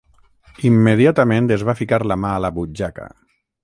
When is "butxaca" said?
2.61-3.11